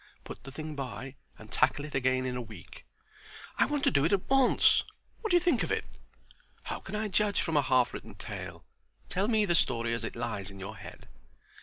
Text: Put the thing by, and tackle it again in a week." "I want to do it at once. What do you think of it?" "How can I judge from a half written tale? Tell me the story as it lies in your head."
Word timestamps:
Put 0.23 0.43
the 0.45 0.51
thing 0.51 0.73
by, 0.73 1.13
and 1.37 1.51
tackle 1.51 1.85
it 1.85 1.93
again 1.93 2.25
in 2.25 2.35
a 2.35 2.41
week." 2.41 2.87
"I 3.59 3.65
want 3.65 3.83
to 3.83 3.91
do 3.91 4.03
it 4.03 4.11
at 4.11 4.27
once. 4.27 4.83
What 5.19 5.29
do 5.29 5.35
you 5.35 5.39
think 5.39 5.61
of 5.61 5.71
it?" 5.71 5.85
"How 6.63 6.79
can 6.79 6.95
I 6.95 7.07
judge 7.07 7.39
from 7.39 7.55
a 7.55 7.61
half 7.61 7.93
written 7.93 8.15
tale? 8.15 8.65
Tell 9.09 9.27
me 9.27 9.45
the 9.45 9.53
story 9.53 9.93
as 9.93 10.03
it 10.03 10.15
lies 10.15 10.49
in 10.49 10.59
your 10.59 10.75
head." 10.77 11.07